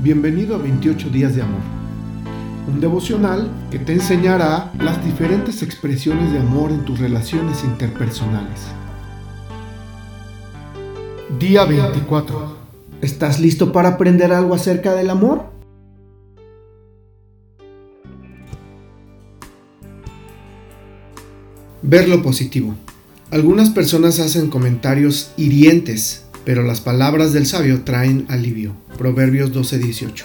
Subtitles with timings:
[0.00, 1.60] Bienvenido a 28 días de amor.
[2.68, 8.60] Un devocional que te enseñará las diferentes expresiones de amor en tus relaciones interpersonales.
[11.40, 12.56] Día 24.
[13.02, 15.46] ¿Estás listo para aprender algo acerca del amor?
[21.82, 22.76] Ver lo positivo.
[23.32, 28.74] Algunas personas hacen comentarios hirientes pero las palabras del sabio traen alivio.
[28.96, 30.24] Proverbios 12:18.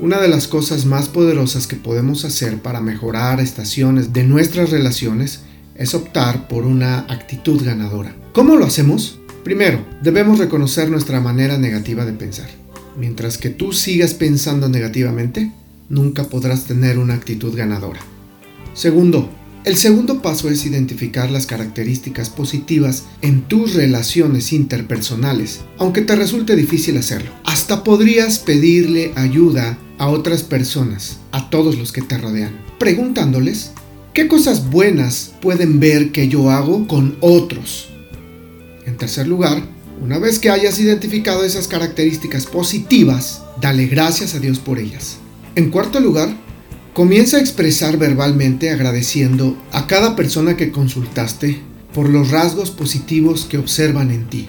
[0.00, 5.42] Una de las cosas más poderosas que podemos hacer para mejorar estaciones de nuestras relaciones
[5.76, 8.12] es optar por una actitud ganadora.
[8.32, 9.20] ¿Cómo lo hacemos?
[9.44, 12.48] Primero, debemos reconocer nuestra manera negativa de pensar.
[12.98, 15.52] Mientras que tú sigas pensando negativamente,
[15.88, 18.00] nunca podrás tener una actitud ganadora.
[18.74, 19.30] Segundo,
[19.64, 26.56] el segundo paso es identificar las características positivas en tus relaciones interpersonales, aunque te resulte
[26.56, 27.30] difícil hacerlo.
[27.44, 33.70] Hasta podrías pedirle ayuda a otras personas, a todos los que te rodean, preguntándoles
[34.12, 37.88] qué cosas buenas pueden ver que yo hago con otros.
[38.84, 39.62] En tercer lugar,
[40.02, 45.18] una vez que hayas identificado esas características positivas, dale gracias a Dios por ellas.
[45.54, 46.36] En cuarto lugar,
[46.94, 51.58] Comienza a expresar verbalmente agradeciendo a cada persona que consultaste
[51.94, 54.46] por los rasgos positivos que observan en ti.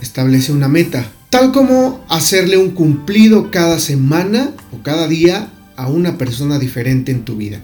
[0.00, 6.16] Establece una meta, tal como hacerle un cumplido cada semana o cada día a una
[6.16, 7.60] persona diferente en tu vida.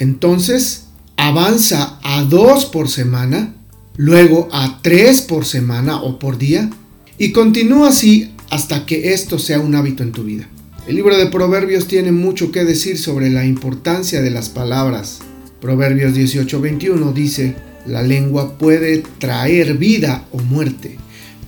[0.00, 3.54] Entonces, avanza a dos por semana,
[3.96, 6.68] luego a tres por semana o por día,
[7.16, 10.48] y continúa así hasta que esto sea un hábito en tu vida.
[10.88, 15.18] El libro de Proverbios tiene mucho que decir sobre la importancia de las palabras.
[15.60, 20.96] Proverbios 18:21 dice, la lengua puede traer vida o muerte.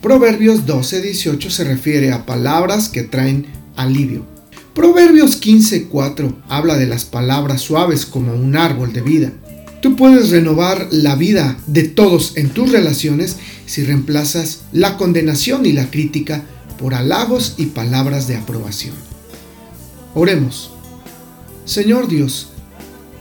[0.03, 4.27] Proverbios 12:18 se refiere a palabras que traen alivio.
[4.75, 9.33] Proverbios 15:4 habla de las palabras suaves como un árbol de vida.
[9.81, 15.73] Tú puedes renovar la vida de todos en tus relaciones si reemplazas la condenación y
[15.73, 16.45] la crítica
[16.79, 19.10] por halagos y palabras de aprobación.
[20.15, 20.71] Oremos.
[21.65, 22.49] Señor Dios,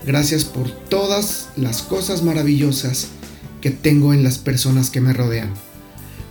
[0.05, 3.07] gracias por todas las cosas maravillosas
[3.61, 5.53] que tengo en las personas que me rodean.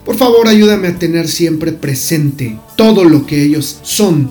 [0.04, 4.30] Por favor, ayúdame a tener siempre presente todo lo que ellos son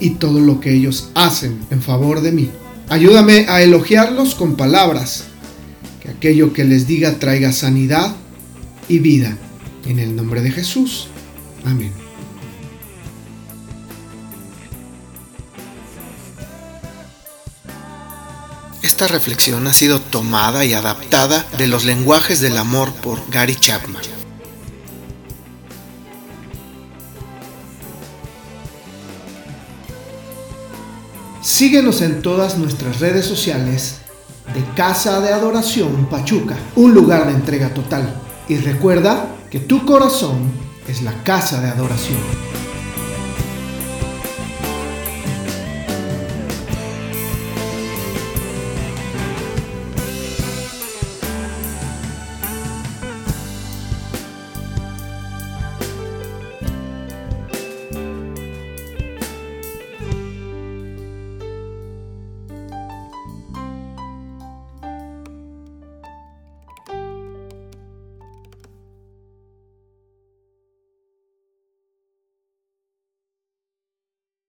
[0.00, 2.50] y todo lo que ellos hacen en favor de mí.
[2.88, 5.24] Ayúdame a elogiarlos con palabras,
[6.02, 8.16] que aquello que les diga traiga sanidad
[8.88, 9.36] y vida.
[9.86, 11.08] En el nombre de Jesús.
[11.64, 11.99] Amén.
[18.82, 24.02] Esta reflexión ha sido tomada y adaptada de los lenguajes del amor por Gary Chapman.
[31.42, 33.96] Síguenos en todas nuestras redes sociales
[34.54, 38.14] de Casa de Adoración Pachuca, un lugar de entrega total.
[38.48, 40.50] Y recuerda que tu corazón
[40.88, 42.59] es la casa de adoración.